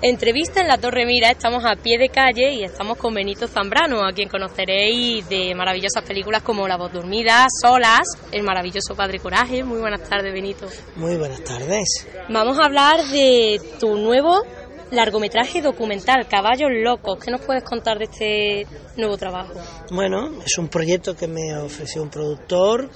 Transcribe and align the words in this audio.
Entrevista 0.00 0.60
en 0.60 0.68
la 0.68 0.78
Torre 0.78 1.04
Mira, 1.06 1.32
estamos 1.32 1.64
a 1.64 1.74
pie 1.74 1.98
de 1.98 2.08
calle 2.08 2.52
y 2.52 2.62
estamos 2.62 2.96
con 2.98 3.12
Benito 3.12 3.48
Zambrano, 3.48 4.06
a 4.06 4.12
quien 4.12 4.28
conoceréis 4.28 5.28
de 5.28 5.56
maravillosas 5.56 6.04
películas 6.04 6.42
como 6.42 6.68
La 6.68 6.76
voz 6.76 6.92
dormida, 6.92 7.48
Solas, 7.60 8.06
El 8.30 8.44
maravilloso 8.44 8.94
Padre 8.94 9.18
Coraje. 9.18 9.64
Muy 9.64 9.80
buenas 9.80 10.08
tardes, 10.08 10.32
Benito. 10.32 10.68
Muy 10.94 11.16
buenas 11.16 11.42
tardes. 11.42 12.06
Vamos 12.28 12.60
a 12.60 12.66
hablar 12.66 13.04
de 13.06 13.60
tu 13.80 13.96
nuevo 13.96 14.44
largometraje 14.92 15.62
documental, 15.62 16.28
Caballos 16.28 16.70
Locos. 16.72 17.18
¿Qué 17.18 17.32
nos 17.32 17.40
puedes 17.40 17.64
contar 17.64 17.98
de 17.98 18.04
este 18.04 18.66
nuevo 18.96 19.16
trabajo? 19.16 19.54
Bueno, 19.90 20.30
es 20.46 20.58
un 20.58 20.68
proyecto 20.68 21.16
que 21.16 21.26
me 21.26 21.56
ofreció 21.56 22.04
un 22.04 22.10
productor 22.10 22.88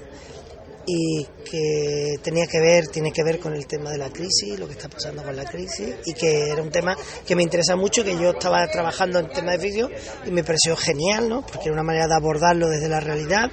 y 0.87 1.25
que 1.49 2.17
tenía 2.23 2.47
que 2.47 2.61
ver, 2.61 2.89
tiene 2.89 3.13
que 3.13 3.23
ver 3.23 3.39
con 3.39 3.55
el 3.55 3.67
tema 3.67 3.91
de 3.91 3.99
la 3.99 4.11
crisis, 4.11 4.59
lo 4.59 4.67
que 4.67 4.73
está 4.73 4.89
pasando 4.89 5.23
con 5.23 5.35
la 5.37 5.45
crisis, 5.45 5.95
y 6.07 6.13
que 6.13 6.51
era 6.51 6.63
un 6.63 6.71
tema 6.71 6.97
que 7.27 7.37
me 7.37 7.43
interesa 7.43 7.77
mucho, 7.77 8.05
que 8.05 8.17
yo 8.19 8.31
estaba 8.31 8.67
trabajando 8.69 9.19
en 9.19 9.29
tema 9.29 9.53
de 9.53 9.59
ficción 9.59 9.91
y 10.27 10.31
me 10.31 10.43
pareció 10.43 10.77
genial, 10.77 11.29
¿no? 11.29 11.43
Porque 11.43 11.65
era 11.65 11.73
una 11.73 11.83
manera 11.83 12.09
de 12.09 12.15
abordarlo 12.15 12.69
desde 12.69 12.89
la 12.89 13.01
realidad, 13.01 13.51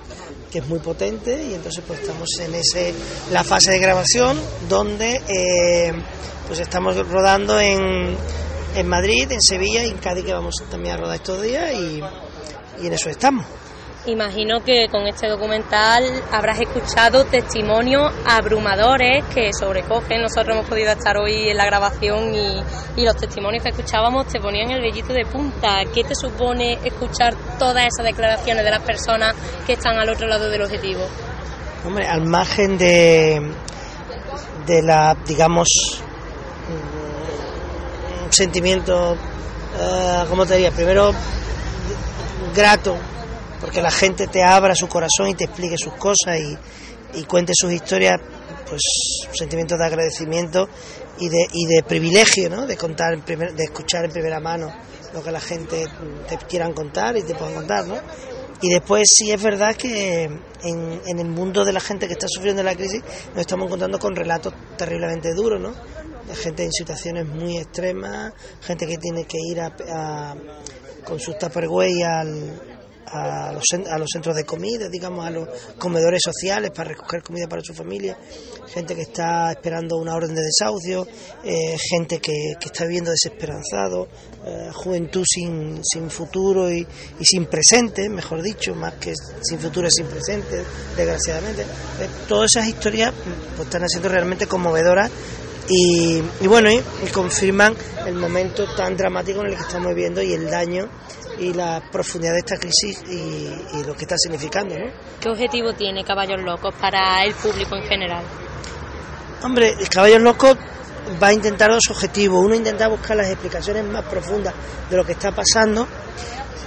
que 0.52 0.59
es 0.59 0.68
muy 0.68 0.80
potente, 0.80 1.44
y 1.44 1.53
entonces 1.53 1.84
pues 1.86 2.00
estamos 2.00 2.30
en 2.40 2.56
ese 2.56 2.94
la 3.31 3.44
fase 3.44 3.72
de 3.72 3.80
grabación 3.80 4.40
donde 4.68 5.22
eh, 5.28 5.94
pues 6.48 6.59
estamos 6.59 6.98
rodando 7.08 7.59
en, 7.59 8.16
en 8.75 8.88
Madrid, 8.88 9.31
en 9.31 9.42
Sevilla 9.42 9.84
y 9.84 9.90
en 9.90 9.98
Cádiz 9.98 10.25
que 10.25 10.34
vamos 10.34 10.56
también 10.72 10.96
a 10.96 10.98
rodar 10.98 11.16
estos 11.16 11.42
días 11.42 11.72
y 11.73 12.02
en 12.86 12.94
eso 12.94 13.09
estamos. 13.09 13.46
Imagino 14.05 14.64
que 14.64 14.88
con 14.89 15.05
este 15.08 15.28
documental 15.28 16.03
habrás 16.31 16.61
escuchado 16.61 17.25
testimonios 17.25 18.14
abrumadores 18.25 19.25
que 19.25 19.52
sobrecogen. 19.52 20.22
Nosotros 20.22 20.56
hemos 20.56 20.69
podido 20.69 20.94
estar 20.94 21.17
hoy 21.17 21.50
en 21.50 21.58
la 21.58 21.66
grabación 21.66 22.33
y, 22.33 22.64
y, 22.95 23.03
los 23.03 23.17
testimonios 23.17 23.61
que 23.61 23.69
escuchábamos 23.69 24.28
te 24.28 24.39
ponían 24.39 24.72
el 24.72 24.81
vellito 24.81 25.11
de 25.11 25.25
punta. 25.25 25.81
¿Qué 25.94 26.06
te 26.06 26.16
supone 26.16 26.80
escuchar 26.81 27.36
todas 27.59 27.88
esas 27.88 28.06
declaraciones 28.06 28.64
de 28.64 28.72
las 28.72 28.81
personas 28.83 29.36
que 29.67 29.73
están 29.73 29.97
al 30.00 30.08
otro 30.08 30.28
lado 30.28 30.50
del 30.50 30.61
objetivo? 30.61 31.02
Hombre, 31.86 32.08
al 32.08 32.25
margen 32.25 32.78
de, 32.78 33.52
la, 34.81 35.16
digamos, 35.28 35.67
un 38.25 38.31
sentimiento, 38.31 39.11
uh, 39.11 40.30
¿cómo 40.30 40.45
te 40.45 40.53
diría? 40.53 40.72
Primero, 40.72 41.11
grato 42.56 42.97
porque 43.60 43.82
la 43.82 43.92
gente 43.92 44.28
te 44.28 44.44
abra 44.44 44.76
su 44.76 44.88
corazón 44.88 45.28
y 45.30 45.36
te 45.36 45.46
explique 45.46 45.78
sus 45.78 45.94
cosas 45.94 46.40
y, 46.40 46.58
y 47.20 47.24
cuente 47.24 47.54
sus 47.56 47.72
historias, 47.72 48.20
pues 48.68 48.82
sentimientos 49.34 49.78
de 49.78 49.86
agradecimiento 49.86 50.70
y 51.20 51.30
de, 51.30 51.48
y 51.52 51.66
de 51.66 51.84
privilegio, 51.84 52.50
¿no? 52.50 52.66
De 52.66 52.78
contar, 52.78 53.14
en 53.14 53.22
primer, 53.22 53.54
de 53.54 53.66
escuchar 53.66 54.06
en 54.06 54.12
primera 54.12 54.40
mano 54.40 54.72
lo 55.14 55.24
que 55.24 55.32
la 55.32 55.40
gente 55.40 55.88
te 56.28 56.38
quieran 56.38 56.74
contar 56.74 57.18
y 57.18 57.24
te 57.24 57.36
puedan 57.36 57.56
contar, 57.56 57.88
¿no? 57.88 57.98
Y 58.62 58.70
después 58.70 59.10
sí 59.10 59.32
es 59.32 59.42
verdad 59.42 59.76
que 59.76 60.24
en, 60.24 61.02
en, 61.06 61.19
el 61.19 61.28
mundo 61.28 61.64
de 61.64 61.72
la 61.72 61.80
gente 61.80 62.08
que 62.08 62.14
está 62.14 62.28
sufriendo 62.28 62.62
la 62.62 62.75
crisis 62.75 63.02
nos 63.30 63.40
estamos 63.40 63.68
encontrando 63.68 63.98
con 64.00 64.16
relatos 64.16 64.53
terriblemente 64.78 65.34
duros, 65.34 65.62
¿no? 65.62 65.74
De 66.28 66.36
gente 66.36 66.64
en 66.64 66.72
situaciones 66.72 67.25
muy 67.25 67.58
extremas, 67.58 68.34
gente 68.62 68.86
que 68.86 68.98
tiene 68.98 69.25
que 69.25 69.38
ir 69.50 69.62
a, 69.62 69.74
a 69.92 70.36
con 71.06 71.19
sus 71.19 71.38
tupperware 71.38 72.03
al, 72.06 72.69
a 73.12 73.52
los, 73.53 73.64
a 73.90 73.97
los, 73.97 74.09
centros 74.12 74.36
de 74.36 74.46
comida, 74.46 74.90
digamos, 74.90 75.25
a 75.25 75.31
los 75.31 75.47
comedores 75.78 76.22
sociales 76.24 76.72
para 76.72 76.90
recoger 76.90 77.24
comida 77.24 77.47
para 77.47 77.62
su 77.62 77.74
familia, 77.74 78.18
gente 78.68 78.96
que 78.96 79.02
está 79.02 79.52
esperando 79.52 79.97
una 79.97 80.16
orden 80.16 80.36
de 80.36 80.42
desahucio, 80.42 81.08
eh, 81.44 81.75
gente 81.78 82.19
que, 82.19 82.53
está 82.59 82.86
viviendo 82.86 83.12
desesperanzado, 83.12 84.08
eh, 84.46 84.69
juventud 84.74 85.25
sin, 85.28 85.81
futuro 86.09 86.72
y, 86.72 86.86
sin 87.22 87.46
presente, 87.46 88.09
mejor 88.09 88.42
dicho, 88.42 88.75
más 88.75 88.94
que 88.96 89.14
sin 89.42 89.59
futuro 89.59 89.88
y 89.88 89.92
sin 89.92 90.06
presente, 90.06 90.64
desgraciadamente. 90.96 91.64
Eh, 91.64 92.08
todas 92.28 92.56
esas 92.56 92.68
historias 92.68 93.14
pues, 93.56 93.68
están 93.68 93.88
siendo 93.90 94.09
realmente 94.09 94.48
conmovedoras 94.48 95.09
y, 95.69 96.24
y 96.41 96.47
bueno, 96.47 96.72
y, 96.72 96.78
y 96.78 97.12
confirman 97.12 97.75
el 98.06 98.16
momento 98.16 98.66
tan 98.75 98.97
dramático 98.97 99.41
en 99.41 99.47
el 99.47 99.56
que 99.56 99.62
estamos 99.62 99.90
viviendo 99.90 100.22
y 100.22 100.34
el 100.34 100.50
daño 100.50 100.90
y 101.38 101.53
la 101.53 101.81
profundidad 101.91 102.34
de 102.34 102.40
esta 102.40 102.57
crisis 102.57 103.02
y, 103.07 103.78
y, 103.78 103.84
lo 103.85 103.94
que 103.96 104.02
está 104.02 104.18
significando. 104.18 104.75
¿no? 104.78 104.91
¿Qué 105.22 105.30
objetivo 105.30 105.74
tiene 105.74 106.03
Caballos 106.03 106.41
Locos 106.41 106.74
para 106.81 107.24
el 107.24 107.34
público 107.35 107.75
en 107.75 107.84
general? 107.84 108.24
Hombre, 109.44 109.75
Caballos 109.90 110.22
Locos 110.22 110.57
va 111.22 111.28
a 111.28 111.34
intentar 111.34 111.72
dos 111.72 111.90
objetivos. 111.90 112.44
Uno, 112.44 112.56
intentar 112.56 112.90
buscar 112.90 113.16
las 113.16 113.30
explicaciones 113.30 113.86
más 113.86 114.03
profundas 114.06 114.53
de 114.90 114.97
lo 114.97 115.06
que 115.06 115.13
está 115.13 115.31
pasando, 115.31 115.88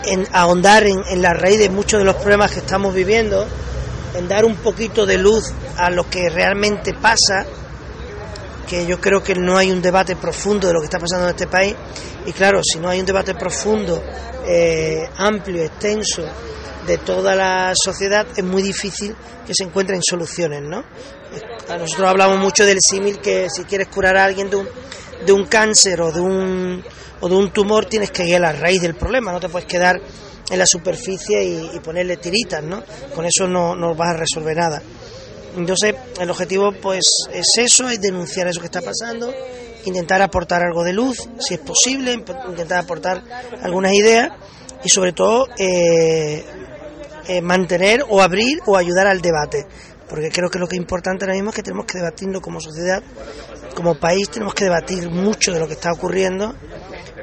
en 0.04 0.26
ahondar 0.32 0.84
en, 0.84 1.00
en 1.10 1.20
la 1.20 1.34
raíz 1.34 1.58
de 1.58 1.68
muchos 1.68 1.98
de 1.98 2.04
los 2.04 2.16
problemas 2.16 2.52
que 2.52 2.60
estamos 2.60 2.94
viviendo, 2.94 3.46
en 4.14 4.28
dar 4.28 4.44
un 4.44 4.56
poquito 4.56 5.06
de 5.06 5.18
luz 5.18 5.52
a 5.76 5.90
lo 5.90 6.08
que 6.08 6.30
realmente 6.30 6.94
pasa 6.94 7.46
que 8.72 8.86
yo 8.86 8.98
creo 8.98 9.22
que 9.22 9.34
no 9.34 9.58
hay 9.58 9.70
un 9.70 9.82
debate 9.82 10.16
profundo 10.16 10.66
de 10.66 10.72
lo 10.72 10.80
que 10.80 10.86
está 10.86 10.98
pasando 10.98 11.26
en 11.26 11.32
este 11.32 11.46
país 11.46 11.74
y 12.24 12.32
claro, 12.32 12.62
si 12.64 12.78
no 12.78 12.88
hay 12.88 13.00
un 13.00 13.04
debate 13.04 13.34
profundo, 13.34 14.02
eh, 14.46 15.06
amplio, 15.18 15.62
extenso 15.62 16.24
de 16.86 16.96
toda 16.96 17.34
la 17.34 17.74
sociedad, 17.74 18.26
es 18.34 18.42
muy 18.42 18.62
difícil 18.62 19.14
que 19.46 19.52
se 19.54 19.64
encuentren 19.64 20.00
soluciones, 20.02 20.62
¿no? 20.62 20.82
Nosotros 21.68 22.08
hablamos 22.08 22.38
mucho 22.38 22.64
del 22.64 22.78
símil 22.80 23.18
que 23.18 23.48
si 23.54 23.64
quieres 23.64 23.88
curar 23.88 24.16
a 24.16 24.24
alguien 24.24 24.48
de 24.48 24.56
un, 24.56 24.68
de 25.26 25.32
un 25.32 25.44
cáncer 25.44 26.00
o 26.00 26.10
de 26.10 26.20
un, 26.20 26.82
o 27.20 27.28
de 27.28 27.34
un 27.34 27.50
tumor 27.50 27.84
tienes 27.84 28.10
que 28.10 28.26
ir 28.26 28.36
a 28.36 28.38
la 28.38 28.52
raíz 28.52 28.80
del 28.80 28.94
problema, 28.94 29.32
no 29.32 29.40
te 29.40 29.50
puedes 29.50 29.68
quedar 29.68 30.00
en 30.50 30.58
la 30.58 30.64
superficie 30.64 31.44
y, 31.44 31.72
y 31.74 31.80
ponerle 31.80 32.16
tiritas, 32.16 32.64
¿no? 32.64 32.82
Con 33.14 33.26
eso 33.26 33.46
no, 33.46 33.76
no 33.76 33.94
vas 33.94 34.14
a 34.14 34.16
resolver 34.16 34.56
nada. 34.56 34.80
Entonces, 35.56 35.94
el 36.18 36.30
objetivo 36.30 36.72
pues 36.72 37.04
es 37.32 37.58
eso, 37.58 37.88
es 37.88 38.00
denunciar 38.00 38.46
eso 38.46 38.60
que 38.60 38.66
está 38.66 38.80
pasando, 38.80 39.32
intentar 39.84 40.22
aportar 40.22 40.62
algo 40.62 40.82
de 40.82 40.92
luz, 40.92 41.28
si 41.38 41.54
es 41.54 41.60
posible, 41.60 42.12
intentar 42.12 42.78
aportar 42.78 43.22
algunas 43.62 43.92
ideas 43.92 44.30
y 44.82 44.88
sobre 44.88 45.12
todo 45.12 45.46
eh, 45.58 46.44
eh, 47.28 47.40
mantener 47.42 48.04
o 48.08 48.22
abrir 48.22 48.60
o 48.66 48.76
ayudar 48.76 49.06
al 49.06 49.20
debate. 49.20 49.66
Porque 50.08 50.30
creo 50.30 50.50
que 50.50 50.58
lo 50.58 50.66
que 50.66 50.76
es 50.76 50.80
importante 50.80 51.24
ahora 51.24 51.34
mismo 51.34 51.50
es 51.50 51.56
que 51.56 51.62
tenemos 51.62 51.86
que 51.86 51.98
debatirlo 51.98 52.40
como 52.40 52.60
sociedad, 52.60 53.02
como 53.74 53.94
país, 53.94 54.28
tenemos 54.30 54.54
que 54.54 54.64
debatir 54.64 55.10
mucho 55.10 55.52
de 55.52 55.60
lo 55.60 55.66
que 55.66 55.74
está 55.74 55.92
ocurriendo 55.92 56.54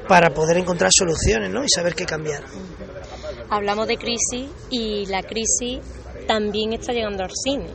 para 0.07 0.33
poder 0.33 0.57
encontrar 0.57 0.91
soluciones 0.91 1.51
¿no? 1.51 1.63
y 1.63 1.69
saber 1.69 1.93
qué 1.93 2.05
cambiar. 2.05 2.43
Hablamos 3.49 3.87
de 3.87 3.97
crisis 3.97 4.49
y 4.69 5.05
la 5.07 5.21
crisis 5.21 5.79
también 6.27 6.73
está 6.73 6.93
llegando 6.93 7.23
al 7.23 7.31
cine 7.31 7.69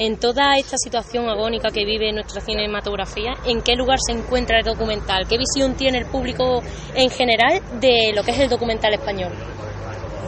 en 0.00 0.16
toda 0.16 0.56
esta 0.56 0.78
situación 0.78 1.28
agónica 1.28 1.68
que 1.70 1.84
vive 1.84 2.10
nuestra 2.10 2.40
cinematografía, 2.40 3.34
¿en 3.44 3.60
qué 3.60 3.74
lugar 3.74 3.98
se 4.00 4.12
encuentra 4.12 4.60
el 4.60 4.64
documental? 4.64 5.26
¿Qué 5.28 5.36
visión 5.36 5.74
tiene 5.74 5.98
el 5.98 6.06
público 6.06 6.62
en 6.94 7.10
general 7.10 7.60
de 7.82 8.10
lo 8.14 8.22
que 8.22 8.30
es 8.30 8.38
el 8.38 8.48
documental 8.48 8.94
español? 8.94 9.30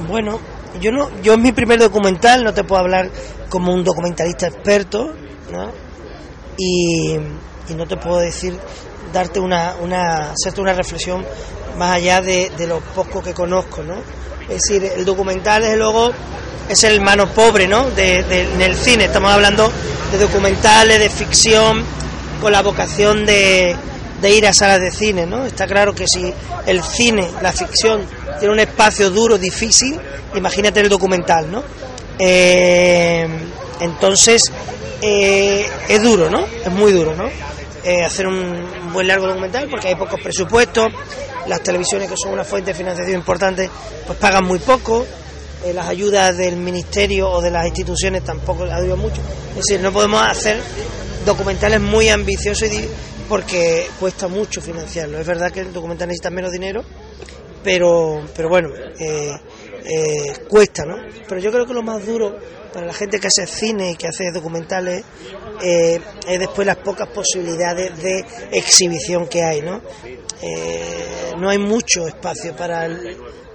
Bueno, 0.06 0.38
yo 0.78 0.92
no, 0.92 1.08
yo 1.22 1.32
es 1.32 1.38
mi 1.38 1.52
primer 1.52 1.78
documental, 1.80 2.44
no 2.44 2.52
te 2.52 2.64
puedo 2.64 2.82
hablar 2.82 3.08
como 3.48 3.72
un 3.72 3.82
documentalista 3.82 4.48
experto, 4.48 5.14
¿no? 5.50 5.70
Y, 6.58 7.16
no 7.74 7.86
te 7.86 7.96
puedo 7.96 8.18
decir, 8.18 8.54
darte 9.10 9.40
una, 9.40 9.76
una, 9.80 10.32
hacerte 10.32 10.60
una 10.60 10.74
reflexión 10.74 11.24
más 11.78 11.96
allá 11.96 12.20
de, 12.20 12.50
de 12.58 12.66
lo 12.66 12.80
poco 12.80 13.22
que 13.22 13.32
conozco, 13.32 13.82
¿no? 13.82 13.94
Es 14.48 14.62
decir, 14.62 14.84
el 14.96 15.04
documental, 15.04 15.62
desde 15.62 15.76
luego, 15.76 16.12
es 16.68 16.84
el 16.84 17.00
mano 17.00 17.28
pobre 17.28 17.66
¿no? 17.66 17.90
De, 17.90 18.18
en 18.18 18.60
el 18.60 18.76
cine. 18.76 19.04
Estamos 19.04 19.32
hablando 19.32 19.70
de 20.10 20.18
documentales, 20.18 20.98
de 20.98 21.10
ficción, 21.10 21.84
con 22.40 22.52
la 22.52 22.62
vocación 22.62 23.24
de, 23.24 23.76
de, 24.20 24.30
ir 24.30 24.46
a 24.46 24.52
salas 24.52 24.80
de 24.80 24.90
cine. 24.90 25.26
¿no? 25.26 25.44
Está 25.44 25.66
claro 25.66 25.94
que 25.94 26.06
si 26.06 26.32
el 26.66 26.82
cine, 26.82 27.28
la 27.40 27.52
ficción, 27.52 28.06
tiene 28.38 28.52
un 28.52 28.60
espacio 28.60 29.10
duro, 29.10 29.38
difícil, 29.38 29.98
imagínate 30.34 30.80
el 30.80 30.88
documental. 30.88 31.50
¿no? 31.50 31.62
Eh, 32.18 33.26
entonces, 33.80 34.52
eh, 35.00 35.66
es 35.88 36.02
duro, 36.02 36.30
¿no? 36.30 36.44
Es 36.64 36.70
muy 36.70 36.92
duro, 36.92 37.14
¿no? 37.16 37.28
eh, 37.84 38.04
hacer 38.04 38.26
un 38.26 38.92
buen 38.92 39.06
largo 39.06 39.26
documental 39.26 39.68
porque 39.68 39.88
hay 39.88 39.94
pocos 39.94 40.20
presupuestos, 40.20 40.92
las 41.46 41.62
televisiones 41.62 42.08
que 42.08 42.16
son 42.16 42.32
una 42.32 42.44
fuente 42.44 42.72
de 42.72 42.78
financiación 42.78 43.18
importante 43.18 43.68
pues 44.06 44.18
pagan 44.18 44.44
muy 44.44 44.58
poco, 44.58 45.06
eh, 45.64 45.72
las 45.72 45.88
ayudas 45.88 46.36
del 46.36 46.56
ministerio 46.56 47.30
o 47.30 47.40
de 47.40 47.50
las 47.50 47.66
instituciones 47.66 48.24
tampoco 48.24 48.64
ayudan 48.64 48.98
mucho, 48.98 49.20
es 49.50 49.56
decir, 49.56 49.80
no 49.80 49.92
podemos 49.92 50.20
hacer 50.22 50.60
documentales 51.24 51.80
muy 51.80 52.08
ambiciosos 52.08 52.68
porque 53.28 53.88
cuesta 53.98 54.28
mucho 54.28 54.60
financiarlo, 54.60 55.18
es 55.18 55.26
verdad 55.26 55.50
que 55.50 55.60
el 55.60 55.72
documental 55.72 56.08
necesita 56.08 56.30
menos 56.30 56.50
dinero, 56.50 56.82
pero, 57.62 58.20
pero 58.34 58.48
bueno, 58.48 58.70
eh, 58.98 59.32
cuesta, 60.48 60.84
¿no? 60.84 60.96
Pero 61.28 61.40
yo 61.40 61.50
creo 61.50 61.66
que 61.66 61.74
lo 61.74 61.82
más 61.82 62.04
duro 62.06 62.36
para 62.72 62.86
la 62.86 62.92
gente 62.92 63.20
que 63.20 63.26
hace 63.26 63.46
cine 63.46 63.92
y 63.92 63.96
que 63.96 64.08
hace 64.08 64.30
documentales 64.32 65.04
eh, 65.60 66.00
es 66.26 66.38
después 66.38 66.66
las 66.66 66.78
pocas 66.78 67.08
posibilidades 67.08 68.02
de 68.02 68.24
exhibición 68.50 69.28
que 69.28 69.42
hay, 69.42 69.60
¿no? 69.60 69.80
Eh, 70.40 71.32
no 71.38 71.50
hay 71.50 71.58
mucho 71.58 72.06
espacio 72.06 72.56
para, 72.56 72.88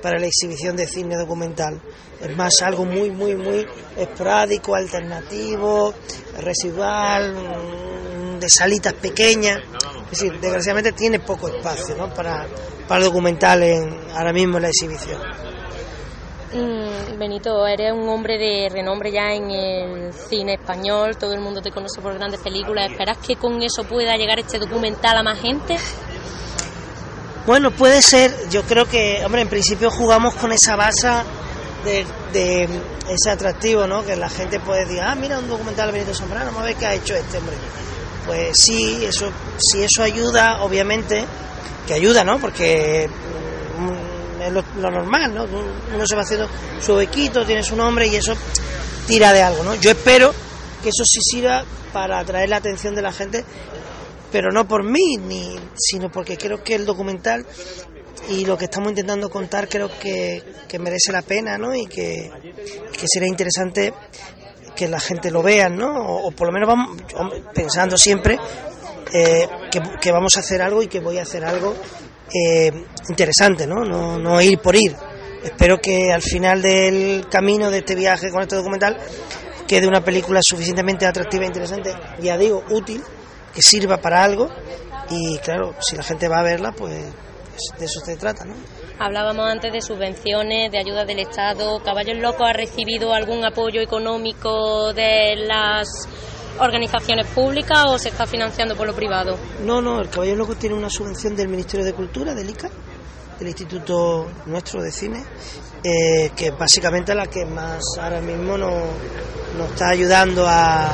para 0.02 0.20
la 0.20 0.28
exhibición 0.28 0.76
de 0.76 0.88
cine 0.88 1.18
documental. 1.18 1.82
Es 2.22 2.36
más 2.36 2.62
algo 2.62 2.86
muy, 2.86 3.12
muy, 3.12 3.36
muy 3.36 3.66
esporádico, 3.98 4.76
alternativo, 4.76 5.94
residual, 6.40 7.34
mm, 7.34 8.40
de 8.40 8.50
salitas 8.50 8.94
pequeñas. 8.94 9.60
Es 10.12 10.20
decir, 10.20 10.40
desgraciadamente 10.40 10.94
tiene 10.94 11.20
poco 11.20 11.50
espacio 11.50 11.96
¿no? 11.96 12.14
para, 12.14 12.48
para 12.88 13.04
documental 13.04 13.64
en, 13.64 13.98
ahora 14.14 14.32
mismo 14.32 14.58
en 14.58 14.64
la 14.64 14.70
exhibición. 14.70 15.22
Mm, 16.58 17.20
Benito, 17.20 17.68
eres 17.68 17.92
un 17.92 18.10
hombre 18.10 18.38
de 18.38 18.68
renombre 18.70 19.12
ya 19.12 19.32
en 19.32 19.52
el 19.52 20.14
cine 20.14 20.56
español, 20.56 21.16
todo 21.16 21.34
el 21.34 21.40
mundo 21.40 21.62
te 21.62 21.72
conoce 21.72 22.02
por 22.02 22.16
grandes 22.16 22.40
películas. 22.40 22.90
¿Esperas 22.90 23.18
que 23.20 23.36
con 23.36 23.62
eso 23.62 23.84
pueda 23.84 24.18
llegar 24.18 24.40
este 24.40 24.58
documental 24.58 25.18
a 25.18 25.24
más 25.24 25.40
gente? 25.40 25.78
Bueno, 27.46 27.70
puede 27.72 28.02
ser. 28.02 28.34
Yo 28.50 28.64
creo 28.64 28.86
que, 28.86 29.22
hombre, 29.24 29.42
en 29.42 29.50
principio 29.50 29.92
jugamos 29.92 30.34
con 30.36 30.52
esa 30.52 30.76
base 30.76 31.08
de, 32.34 32.68
ese 33.08 33.30
atractivo, 33.30 33.86
¿no? 33.86 34.04
Que 34.04 34.16
la 34.16 34.30
gente 34.30 34.60
puede 34.60 34.86
decir, 34.86 35.00
ah, 35.02 35.16
mira 35.16 35.40
un 35.40 35.48
documental 35.48 35.88
de 35.88 35.94
Benito 35.94 36.14
Zambrano, 36.14 36.48
vamos 36.48 36.62
a 36.64 36.66
ver 36.66 36.76
qué 36.76 36.86
ha 36.88 36.94
hecho 36.96 37.16
este 37.16 37.38
hombre. 37.38 37.56
Pues 38.26 38.58
sí, 38.60 39.06
eso, 39.06 39.32
si 39.58 39.84
eso 39.84 40.02
ayuda, 40.02 40.64
obviamente, 40.64 41.24
que 41.86 41.94
ayuda, 41.94 42.24
¿no? 42.24 42.40
Porque 42.40 43.10
lo, 44.52 44.64
normal, 44.92 45.34
¿no? 45.34 45.46
Uno 45.46 46.06
se 46.06 46.16
va 46.16 46.22
haciendo 46.22 46.48
su 46.82 46.96
bequito, 46.96 47.46
tiene 47.46 47.64
su 47.64 47.76
nombre 47.76 48.08
y 48.08 48.16
eso 48.16 48.34
tira 49.08 49.34
de 49.34 49.42
algo, 49.42 49.64
¿no? 49.64 49.76
Yo 49.76 49.92
espero 49.92 50.34
que 50.84 50.90
eso 50.90 51.06
sí 51.06 51.20
sirva 51.22 51.64
para 51.94 52.20
atraer 52.20 52.50
la 52.50 52.58
atención 52.58 52.96
de 52.96 53.02
la 53.02 53.12
gente, 53.12 53.44
pero 54.32 54.52
no 54.52 54.68
por 54.68 54.84
mí, 54.84 55.18
ni, 55.18 55.58
sino 55.76 56.12
porque 56.12 56.38
creo 56.38 56.64
que 56.64 56.76
el 56.76 56.86
documental 56.86 57.46
y 58.30 58.46
lo 58.46 58.58
que 58.58 58.66
estamos 58.66 58.90
intentando 58.90 59.30
contar 59.30 59.70
creo 59.70 59.90
que, 60.00 60.44
merece 60.80 61.12
la 61.12 61.22
pena, 61.22 61.58
¿no? 61.58 61.74
Y 61.74 61.86
que, 61.86 62.30
que 62.92 63.06
sería 63.08 63.28
interesante 63.28 63.94
que 64.76 64.88
la 64.88 65.00
gente 65.00 65.32
lo 65.32 65.42
vea, 65.42 65.70
¿no? 65.70 66.20
O, 66.20 66.32
por 66.32 66.48
lo 66.48 66.54
menos 66.54 66.68
vamos 66.68 67.02
pensando 67.54 67.98
siempre 67.98 68.38
eh, 69.14 69.48
que, 69.72 69.82
que, 70.00 70.12
vamos 70.12 70.38
a 70.38 70.42
hacer 70.42 70.62
algo 70.62 70.84
y 70.84 70.88
que 70.88 71.00
voy 71.00 71.18
a 71.18 71.24
hacer 71.24 71.46
algo 71.46 71.74
eh, 72.34 72.72
interesante, 73.10 73.68
¿no? 73.68 73.84
¿no? 73.84 74.18
No 74.18 74.42
ir 74.42 74.60
por 74.60 74.76
ir. 74.76 74.96
Espero 75.44 75.78
que 75.78 76.12
al 76.12 76.22
final 76.22 76.62
del 76.62 77.28
camino 77.30 77.70
de 77.70 77.80
este 77.80 77.96
viaje 77.96 78.32
con 78.32 78.42
este 78.42 78.56
documental 78.56 78.98
quede 79.68 79.88
una 79.88 80.04
película 80.04 80.42
suficientemente 80.42 81.06
atractiva 81.06 81.44
e 81.44 81.48
interesante, 81.48 81.94
ya 82.20 82.38
digo, 82.38 82.64
útil, 82.70 83.02
que 83.54 83.62
sirva 83.62 83.98
para 83.98 84.24
algo 84.24 84.50
y 85.10 85.38
claro, 85.40 85.76
si 85.80 85.96
la 85.96 86.04
gente 86.04 86.28
va 86.28 86.40
a 86.40 86.44
verla, 86.44 86.72
pues 86.72 87.14
de 87.78 87.86
eso 87.86 88.00
se 88.02 88.18
trata, 88.18 88.46
¿no? 88.46 88.56
Hablábamos 89.00 89.46
antes 89.50 89.72
de 89.72 89.82
subvenciones, 89.82 90.72
de 90.72 90.80
ayuda 90.80 91.06
del 91.06 91.20
Estado. 91.20 91.80
¿Caballos 91.84 92.18
Locos 92.18 92.48
ha 92.50 92.54
recibido 92.54 93.14
algún 93.14 93.46
apoyo 93.46 93.82
económico 93.82 94.92
de 94.94 95.36
las 95.36 95.88
organizaciones 96.60 97.28
públicas 97.28 97.86
o 97.88 97.98
se 97.98 98.10
está 98.10 98.26
financiando 98.26 98.76
por 98.76 98.88
lo 98.88 98.94
privado? 98.94 99.38
No, 99.64 99.82
no, 99.82 100.00
el 100.00 100.10
Caballo 100.10 100.36
Loco 100.36 100.56
tiene 100.56 100.76
una 100.76 100.90
subvención 100.90 101.36
del 101.36 101.48
Ministerio 101.48 101.86
de 101.86 101.94
Cultura, 101.94 102.34
del 102.34 102.50
ICA, 102.50 102.70
del 103.40 103.48
Instituto 103.48 104.28
Nuestro 104.46 104.82
de 104.82 104.92
Cine, 104.92 105.24
eh, 105.84 106.32
que 106.36 106.52
básicamente 106.52 107.12
es 107.12 107.18
la 107.18 107.28
que 107.28 107.46
más 107.46 107.82
ahora 108.00 108.22
mismo 108.22 108.58
nos, 108.58 108.74
está 109.72 109.90
ayudando 109.90 110.46
a... 110.48 110.92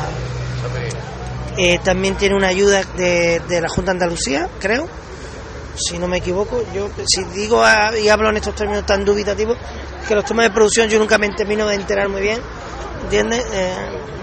Eh, 1.57 1.80
también 1.83 2.15
tiene 2.18 2.36
una 2.36 2.48
ayuda 2.48 2.83
de, 2.98 3.39
de 3.48 3.62
la 3.62 3.69
Junta 3.69 3.92
de 3.92 3.98
Andalucía, 3.98 4.50
creo, 4.60 4.88
si 5.75 5.98
no 5.98 6.07
me 6.07 6.18
equivoco. 6.18 6.63
Yo, 6.74 6.89
si 7.06 7.24
digo 7.25 7.63
y 8.01 8.10
hablo 8.10 8.30
en 8.30 8.38
estos 8.38 8.56
términos 8.56 8.86
tan 8.86 9.06
dubitativos, 9.06 9.57
que 10.07 10.15
los 10.15 10.25
temas 10.25 10.45
de 10.45 10.51
producción 10.51 10.89
yo 10.89 11.00
nunca 11.00 11.18
me 11.18 11.30
termino 11.30 11.68
de 11.68 11.75
enterar 11.75 12.10
muy 12.10 12.21
bien, 12.21 12.39
¿entiendes? 13.03 13.45
Eh, 13.53 13.73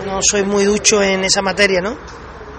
no 0.06 0.20
soy 0.22 0.42
muy 0.42 0.64
ducho 0.64 1.02
en 1.02 1.24
esa 1.24 1.42
materia, 1.42 1.80
¿no? 1.80 1.96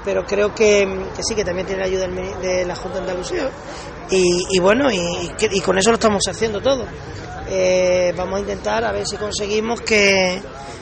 Pero 0.04 0.26
creo 0.26 0.54
que, 0.54 0.88
sí, 1.28 1.36
que 1.36 1.44
también 1.44 1.68
tiene 1.68 1.82
la 1.82 1.88
ayuda 1.88 2.08
de 2.42 2.66
la 2.66 2.76
Junta 2.76 2.98
de 2.98 3.02
Andalucía. 3.02 3.50
Y, 4.10 4.60
bueno, 4.60 4.92
y, 4.92 5.62
con 5.64 5.78
eso 5.78 5.90
lo 5.90 5.96
estamos 5.96 6.24
haciendo 6.28 6.60
todo. 6.62 6.86
Eh, 7.48 8.14
vamos 8.16 8.38
a 8.38 8.40
intentar 8.42 8.84
a 8.84 8.92
ver 8.92 9.06
si 9.06 9.16
conseguimos 9.18 9.82
que 9.82 10.42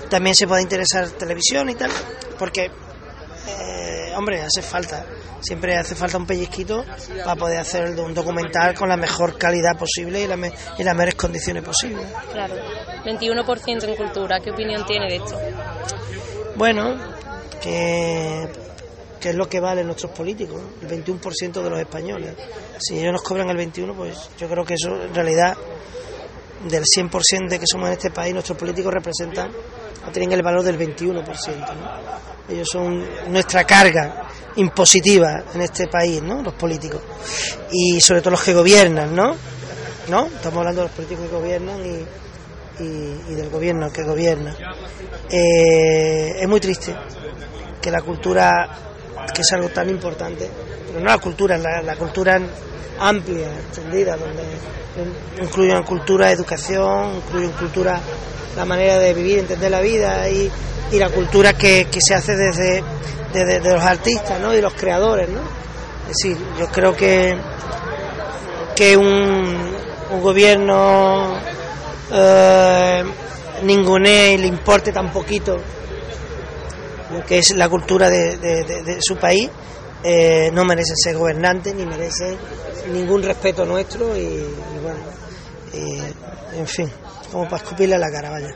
también 0.10 0.36
se 0.36 0.48
pueda 0.48 0.62
interesar 0.62 1.08
televisión 1.10 1.70
y 1.70 1.76
tal, 1.76 1.92
porque, 2.38 2.66
eh, 2.66 3.79
hombre, 4.20 4.42
hace 4.42 4.62
falta 4.62 5.06
siempre 5.42 5.78
hace 5.78 5.96
falta 5.96 6.18
un 6.18 6.26
pellizquito 6.26 6.86
para 7.24 7.36
poder 7.36 7.60
hacer 7.60 7.90
un 8.00 8.14
documental 8.14 8.74
con 8.74 8.90
la 8.90 8.98
mejor 8.98 9.38
calidad 9.38 9.78
posible 9.78 10.22
y, 10.22 10.28
la 10.28 10.36
y 10.78 10.84
las 10.84 10.96
mejores 10.96 11.16
condiciones 11.16 11.64
posibles. 11.64 12.06
Claro, 12.32 12.56
21% 13.06 13.84
en 13.84 13.96
cultura, 13.96 14.40
¿qué 14.40 14.52
opinión 14.52 14.86
tiene 14.86 15.08
de 15.08 15.16
esto? 15.18 15.40
Bueno, 16.56 16.98
que, 17.62 18.48
es 19.22 19.36
lo 19.36 19.48
que 19.48 19.60
valen 19.60 19.86
nuestros 19.86 20.12
políticos, 20.12 20.62
el 20.82 20.88
21% 21.06 21.62
de 21.62 21.70
los 21.70 21.80
españoles. 21.80 22.36
Si 22.80 23.00
ellos 23.00 23.14
nos 23.14 23.22
cobran 23.22 23.50
el 23.50 23.58
21%, 23.58 23.96
pues 23.96 24.30
yo 24.38 24.48
creo 24.50 24.66
que 24.66 24.74
eso 24.76 24.90
en 25.04 25.14
realidad 25.14 25.56
del 26.70 26.84
100% 26.84 27.50
de 27.50 27.60
que 27.60 27.66
somos 27.66 27.88
en 27.88 27.94
este 27.94 28.12
país, 28.12 28.34
nuestros 28.34 28.58
políticos 28.58 28.94
representan 28.94 29.52
o 30.06 30.12
tienen 30.12 30.32
el 30.34 30.42
valor 30.42 30.64
del 30.64 30.78
21%. 30.78 32.39
Ellos 32.50 32.68
son 32.70 33.06
nuestra 33.28 33.64
carga 33.64 34.28
impositiva 34.56 35.44
en 35.54 35.62
este 35.62 35.88
país, 35.88 36.22
¿no? 36.22 36.42
Los 36.42 36.54
políticos. 36.54 37.02
Y 37.72 38.02
sobre 38.02 38.22
todo 38.22 38.32
los 38.32 38.44
que 38.44 38.54
gobiernan, 38.54 39.16
¿no? 39.16 39.36
¿No? 40.08 40.26
Estamos 40.26 40.60
hablando 40.60 40.82
de 40.82 40.88
los 40.88 40.96
políticos 40.96 41.26
que 41.30 41.36
gobiernan 41.36 41.80
y, 41.86 42.84
y, 42.84 43.36
del 43.36 43.50
gobierno 43.50 43.92
que 43.92 44.04
gobierna. 44.04 44.56
Eh, 45.30 46.40
es 46.40 46.48
muy 46.48 46.60
triste 46.60 46.96
que 47.82 47.92
la 47.92 48.02
cultura, 48.02 48.89
que 49.32 49.42
es 49.42 49.52
algo 49.54 49.70
tan 49.70 49.90
importante, 49.90 50.50
pero 50.88 51.00
no 51.00 51.06
la 51.06 51.18
cultura, 51.18 51.58
la, 51.58 51.96
cultura 51.96 52.40
amplia, 53.00 53.48
extendida, 53.68 54.18
donde 54.18 54.44
incluyen 55.42 55.84
cultura, 55.84 56.32
educación, 56.32 57.16
incluyen 57.16 57.52
cultura, 57.52 58.00
la 58.56 58.66
manera 58.66 58.98
de 58.98 59.14
vivir, 59.14 59.40
entender 59.40 59.72
la 59.72 59.82
vida 59.82 60.30
y, 60.30 60.52
y 60.92 60.98
la 60.98 61.10
cultura 61.10 61.54
que, 61.54 61.88
se 62.00 62.14
hace 62.14 62.36
desde, 62.36 62.84
desde, 63.34 63.60
los 63.62 63.84
artistas 63.84 64.40
¿no? 64.40 64.54
y 64.54 64.62
los 64.62 64.74
creadores. 64.74 65.30
¿no? 65.30 65.42
Es 66.10 66.18
decir, 66.18 66.38
yo 66.58 66.68
creo 66.68 66.96
que, 66.96 67.38
que 68.76 68.98
un, 68.98 69.76
un 70.12 70.22
gobierno 70.22 71.38
eh, 72.12 73.04
y 73.62 74.38
le 74.38 74.48
importe 74.48 74.92
tan 74.92 75.12
poquito 75.12 75.58
que 77.28 77.40
es 77.40 77.56
la 77.56 77.70
cultura 77.70 78.10
de, 78.10 78.98
su 79.02 79.18
país, 79.18 79.50
eh, 80.04 80.50
no 80.54 80.64
merece 80.66 80.96
ser 80.96 81.18
gobernante 81.18 81.74
ni 81.74 81.86
merece 81.86 82.38
ningún 82.92 83.24
respeto 83.24 83.66
nuestro 83.66 84.16
y, 84.16 84.46
bueno, 84.82 85.00
en 86.54 86.68
fin, 86.68 86.90
como 87.32 87.46
para 87.46 87.58
escupirle 87.58 87.96
a 87.96 88.00
la 88.00 88.12
cara, 88.12 88.30
vaya. 88.30 88.50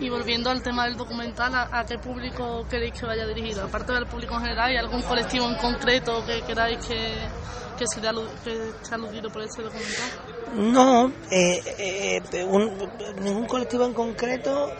Y 0.00 0.08
volviendo 0.10 0.50
al 0.50 0.62
tema 0.62 0.84
del 0.84 0.96
documental, 0.96 1.52
¿a, 1.54 1.84
qué 1.84 1.98
público 1.98 2.64
queréis 2.70 2.92
que 2.92 3.04
vaya 3.04 3.26
dirigido? 3.26 3.64
Aparte 3.64 3.92
del 3.92 4.06
público 4.06 4.34
en 4.34 4.42
general, 4.42 4.70
¿hay 4.70 4.76
algún 4.76 5.02
colectivo 5.02 5.48
en 5.48 5.56
concreto 5.56 6.24
que 6.24 6.40
queráis 6.42 6.78
que, 6.86 7.14
que, 7.76 7.84
se 7.86 8.00
que 8.00 8.94
aludido 8.94 9.28
por 9.30 9.42
este 9.42 9.62
documental? 9.62 10.37
No, 10.54 11.12
eh, 11.30 11.60
eh, 11.78 12.20
ningún 13.20 13.46
colectivo 13.46 13.84
en 13.84 13.94
concreto, 13.94 14.72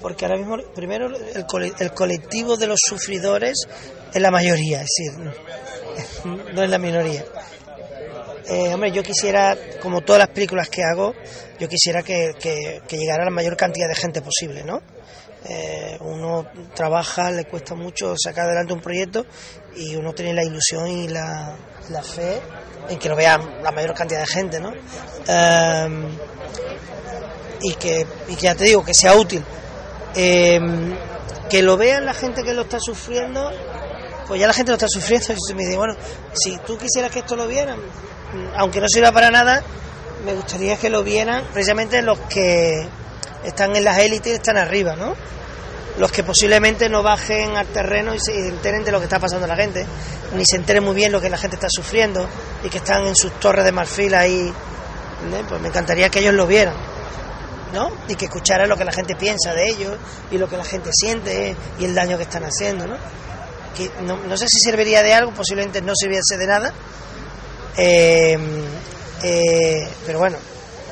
porque 0.00 0.24
ahora 0.24 0.38
mismo, 0.38 0.56
primero, 0.74 1.06
el, 1.06 1.74
el 1.78 1.92
colectivo 1.92 2.56
de 2.56 2.66
los 2.66 2.80
sufridores 2.80 3.66
es 4.12 4.22
la 4.22 4.30
mayoría, 4.30 4.82
es 4.82 4.88
decir, 4.96 5.32
no 6.54 6.62
es 6.62 6.70
la 6.70 6.78
minoría. 6.78 7.24
Eh, 8.52 8.74
hombre, 8.74 8.90
yo 8.90 9.04
quisiera, 9.04 9.56
como 9.80 10.00
todas 10.00 10.18
las 10.18 10.28
películas 10.30 10.68
que 10.68 10.82
hago, 10.82 11.14
yo 11.60 11.68
quisiera 11.68 12.02
que, 12.02 12.34
llegara 12.90 13.24
la 13.24 13.30
mayor 13.30 13.56
cantidad 13.56 13.86
de 13.86 13.94
gente 13.94 14.22
posible, 14.22 14.64
¿no? 14.64 14.82
Eh, 15.44 15.96
uno 16.00 16.46
trabaja, 16.74 17.30
le 17.30 17.46
cuesta 17.46 17.74
mucho 17.74 18.14
sacar 18.16 18.46
adelante 18.46 18.74
un 18.74 18.80
proyecto 18.80 19.24
y 19.74 19.96
uno 19.96 20.12
tiene 20.12 20.34
la 20.34 20.44
ilusión 20.44 20.86
y 20.86 21.08
la, 21.08 21.56
la 21.88 22.02
fe 22.02 22.40
en 22.88 22.98
que 22.98 23.08
lo 23.08 23.16
vean 23.16 23.62
la 23.62 23.70
mayor 23.70 23.94
cantidad 23.94 24.20
de 24.20 24.26
gente, 24.26 24.60
¿no? 24.60 24.72
Eh, 25.26 25.88
y, 27.62 27.74
que, 27.74 28.06
y 28.28 28.34
que 28.34 28.42
ya 28.42 28.54
te 28.54 28.64
digo, 28.64 28.84
que 28.84 28.94
sea 28.94 29.14
útil. 29.14 29.42
Eh, 30.14 30.60
que 31.48 31.62
lo 31.62 31.76
vean 31.76 32.04
la 32.04 32.14
gente 32.14 32.42
que 32.42 32.54
lo 32.54 32.62
está 32.62 32.78
sufriendo, 32.80 33.50
pues 34.26 34.40
ya 34.40 34.46
la 34.46 34.52
gente 34.52 34.70
lo 34.70 34.76
está 34.76 34.88
sufriendo. 34.88 35.26
Y 35.50 35.54
me 35.54 35.64
dice, 35.64 35.76
bueno, 35.76 35.94
si 36.32 36.56
tú 36.58 36.78
quisieras 36.78 37.10
que 37.10 37.20
esto 37.20 37.36
lo 37.36 37.46
vieran, 37.46 37.78
aunque 38.56 38.80
no 38.80 38.88
sirva 38.88 39.12
para 39.12 39.30
nada, 39.30 39.62
me 40.24 40.34
gustaría 40.34 40.76
que 40.76 40.90
lo 40.90 41.02
vieran 41.02 41.44
precisamente 41.52 42.02
los 42.02 42.18
que 42.20 42.86
están 43.44 43.76
en 43.76 43.84
las 43.84 43.98
élites, 43.98 44.34
están 44.34 44.56
arriba, 44.56 44.96
¿no? 44.96 45.14
Los 45.98 46.12
que 46.12 46.22
posiblemente 46.22 46.88
no 46.88 47.02
bajen 47.02 47.56
al 47.56 47.66
terreno 47.66 48.14
y 48.14 48.20
se 48.20 48.32
enteren 48.48 48.84
de 48.84 48.92
lo 48.92 48.98
que 48.98 49.04
está 49.04 49.18
pasando 49.18 49.46
la 49.46 49.56
gente, 49.56 49.86
ni 50.34 50.44
se 50.44 50.56
enteren 50.56 50.84
muy 50.84 50.94
bien 50.94 51.12
lo 51.12 51.20
que 51.20 51.28
la 51.28 51.36
gente 51.36 51.56
está 51.56 51.68
sufriendo 51.70 52.26
y 52.64 52.68
que 52.68 52.78
están 52.78 53.06
en 53.06 53.16
sus 53.16 53.32
torres 53.40 53.64
de 53.64 53.72
marfil 53.72 54.14
ahí. 54.14 54.52
Pues 55.48 55.60
me 55.60 55.68
encantaría 55.68 56.08
que 56.08 56.20
ellos 56.20 56.34
lo 56.34 56.46
vieran. 56.46 56.74
¿no? 57.72 57.90
Y 58.08 58.16
que 58.16 58.24
escucharan 58.24 58.68
lo 58.68 58.76
que 58.76 58.84
la 58.84 58.92
gente 58.92 59.14
piensa 59.14 59.54
de 59.54 59.68
ellos 59.68 59.96
y 60.30 60.38
lo 60.38 60.48
que 60.48 60.56
la 60.56 60.64
gente 60.64 60.90
siente 60.92 61.54
y 61.78 61.84
el 61.84 61.94
daño 61.94 62.16
que 62.16 62.24
están 62.24 62.42
haciendo, 62.42 62.86
¿no? 62.86 62.96
Que 63.76 63.90
no, 64.02 64.16
no 64.16 64.36
sé 64.36 64.48
si 64.48 64.58
serviría 64.58 65.04
de 65.04 65.14
algo, 65.14 65.32
posiblemente 65.32 65.80
no 65.80 65.92
sirviese 65.94 66.36
de 66.36 66.46
nada, 66.48 66.72
eh, 67.76 68.36
eh, 69.22 69.88
pero 70.04 70.18
bueno, 70.18 70.36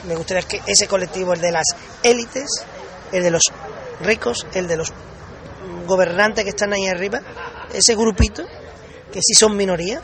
me 0.04 0.14
gustaría 0.14 0.42
que 0.46 0.60
ese 0.66 0.86
colectivo, 0.86 1.32
el 1.32 1.40
de 1.40 1.52
las 1.52 1.66
élites, 2.02 2.64
el 3.12 3.22
de 3.22 3.30
los 3.30 3.52
ricos, 4.00 4.46
el 4.54 4.66
de 4.66 4.76
los 4.76 4.92
gobernantes 5.86 6.44
que 6.44 6.50
están 6.50 6.72
ahí 6.72 6.86
arriba, 6.86 7.20
ese 7.72 7.94
grupito, 7.94 8.44
que 9.12 9.20
sí 9.22 9.34
son 9.34 9.56
minoría, 9.56 10.00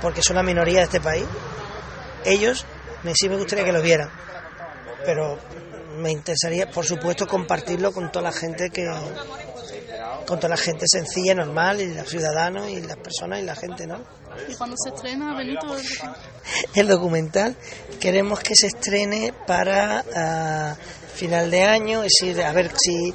porque 0.00 0.22
son 0.22 0.36
la 0.36 0.42
minoría 0.42 0.78
de 0.78 0.84
este 0.84 1.00
país, 1.00 1.24
ellos 2.24 2.64
me, 3.02 3.14
sí 3.14 3.28
me 3.28 3.36
gustaría 3.36 3.64
que 3.64 3.72
lo 3.72 3.82
vieran 3.82 4.10
pero 5.04 5.38
me 5.98 6.10
interesaría, 6.10 6.70
por 6.70 6.84
supuesto, 6.84 7.26
compartirlo 7.26 7.92
con 7.92 8.10
toda 8.10 8.24
la 8.24 8.32
gente 8.32 8.70
que 8.70 8.90
con 10.26 10.38
toda 10.38 10.50
la 10.50 10.56
gente 10.56 10.86
sencilla, 10.88 11.34
normal, 11.34 11.80
y 11.80 11.94
los 11.94 12.08
ciudadanos 12.08 12.68
y 12.70 12.80
las 12.80 12.96
personas 12.96 13.40
y 13.40 13.42
la 13.42 13.54
gente, 13.54 13.86
¿no? 13.86 14.02
¿Y 14.48 14.54
cuándo 14.54 14.76
se 14.82 14.94
estrena, 14.94 15.34
Benito? 15.34 15.66
El 16.74 16.88
documental 16.88 17.56
queremos 18.00 18.40
que 18.40 18.54
se 18.54 18.66
estrene 18.66 19.32
para 19.46 20.04
uh, 20.04 21.14
final 21.14 21.50
de 21.50 21.62
año, 21.62 22.02
es 22.02 22.12
decir, 22.20 22.42
a 22.42 22.52
ver 22.52 22.70
si, 22.76 23.14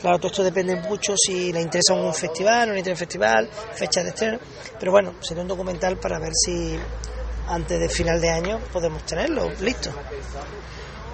claro, 0.00 0.18
todo 0.18 0.28
esto 0.28 0.44
depende 0.44 0.76
mucho 0.76 1.14
si 1.16 1.52
le 1.52 1.60
interesa 1.60 1.94
un 1.94 2.14
festival, 2.14 2.68
no 2.68 2.74
le 2.74 2.80
interesa 2.80 3.02
un 3.02 3.08
festival, 3.08 3.50
fecha 3.74 4.02
de 4.02 4.10
estreno, 4.10 4.38
pero 4.78 4.92
bueno, 4.92 5.14
sería 5.20 5.42
un 5.42 5.48
documental 5.48 5.96
para 5.98 6.18
ver 6.18 6.32
si 6.34 6.78
antes 7.48 7.80
de 7.80 7.88
final 7.88 8.20
de 8.20 8.30
año 8.30 8.60
podemos 8.72 9.04
tenerlo 9.04 9.50
listo. 9.60 9.90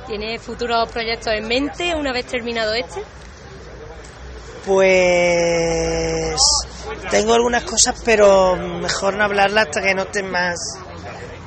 ¿Tiene 0.07 0.39
futuros 0.39 0.91
proyectos 0.91 1.33
en 1.33 1.49
mente 1.49 1.95
una 1.95 2.13
vez 2.13 2.27
terminado 2.27 2.75
este? 2.75 3.03
Pues 4.67 6.41
tengo 7.11 7.35
algunas 7.35 7.65
cosas, 7.65 7.95
pero 8.05 8.57
mejor 8.57 9.15
no 9.15 9.25
hablarlas 9.25 9.67
hasta 9.67 9.83
que 9.83 9.95
no 9.95 10.03
estén 10.03 10.31
más, 10.31 10.59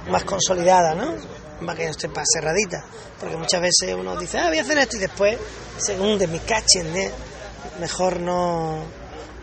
más 0.09 0.23
consolidada, 0.23 0.95
¿no? 0.95 1.15
Más 1.61 1.75
que 1.75 1.85
no 1.85 1.91
esté 1.91 2.07
más 2.07 2.27
cerradita. 2.33 2.83
Porque 3.19 3.35
muchas 3.35 3.61
veces 3.61 3.95
uno 3.95 4.15
dice, 4.17 4.37
ah, 4.39 4.47
voy 4.49 4.59
a 4.59 4.61
hacer 4.61 4.77
esto 4.77 4.97
y 4.97 4.99
después 4.99 5.37
se 5.77 5.99
hunde 5.99 6.27
mi 6.27 6.39
cachen, 6.39 6.95
¿eh? 6.95 7.11
Mejor 7.79 8.19
no, 8.19 8.83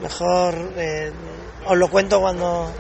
mejor 0.00 0.72
eh, 0.76 1.12
os 1.66 1.76
lo 1.76 1.88
cuento 1.88 2.20
cuando, 2.20 2.70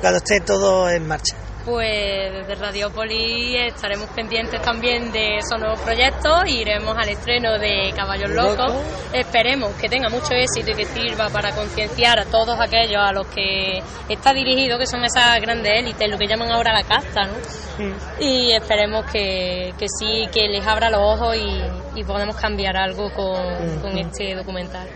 cuando 0.00 0.18
esté 0.18 0.40
todo 0.40 0.88
en 0.88 1.06
marcha 1.06 1.36
pues 1.64 2.32
desde 2.32 2.54
Radiópolis 2.56 3.56
estaremos 3.74 4.08
pendientes 4.10 4.60
también 4.62 5.10
de 5.12 5.36
esos 5.38 5.58
nuevos 5.58 5.80
proyectos, 5.80 6.46
iremos 6.46 6.96
al 6.96 7.08
estreno 7.08 7.58
de 7.58 7.92
Caballos 7.96 8.30
Locos, 8.30 8.72
esperemos 9.12 9.72
que 9.74 9.88
tenga 9.88 10.08
mucho 10.08 10.34
éxito 10.34 10.72
y 10.72 10.74
que 10.74 10.84
sirva 10.84 11.28
para 11.30 11.52
concienciar 11.54 12.18
a 12.20 12.24
todos 12.26 12.58
aquellos 12.60 13.00
a 13.00 13.12
los 13.12 13.26
que 13.28 13.82
está 14.08 14.32
dirigido, 14.32 14.78
que 14.78 14.86
son 14.86 15.04
esas 15.04 15.40
grandes 15.40 15.72
élites, 15.80 16.10
lo 16.10 16.18
que 16.18 16.26
llaman 16.26 16.50
ahora 16.50 16.72
la 16.72 16.84
casta, 16.84 17.22
¿no? 17.24 17.34
Mm. 17.78 18.22
Y 18.22 18.52
esperemos 18.52 19.06
que, 19.10 19.72
que, 19.78 19.86
sí, 19.88 20.28
que 20.32 20.48
les 20.48 20.66
abra 20.66 20.90
los 20.90 21.00
ojos 21.00 21.36
y, 21.36 22.00
y 22.00 22.04
podamos 22.04 22.36
cambiar 22.36 22.76
algo 22.76 23.10
con, 23.12 23.78
mm. 23.78 23.80
con 23.80 23.98
este 23.98 24.34
documental. 24.34 24.88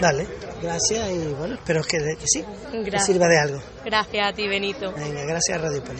Dale, 0.00 0.26
gracias 0.62 1.10
y 1.10 1.34
bueno, 1.34 1.54
espero 1.54 1.82
que, 1.82 1.98
que 1.98 2.26
sí, 2.26 2.42
que 2.84 2.98
sirva 2.98 3.26
de 3.28 3.38
algo. 3.38 3.60
Gracias 3.84 4.28
a 4.28 4.32
ti, 4.32 4.48
Benito. 4.48 4.92
Venga, 4.92 5.24
gracias 5.24 5.60
Radio 5.60 5.84
Poli. 5.84 5.99